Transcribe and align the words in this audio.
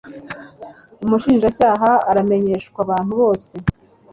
umushinjacyaha 1.03 1.91
aramenyeshwa 2.09 2.77
abantu 2.85 3.13
bose 3.21 3.53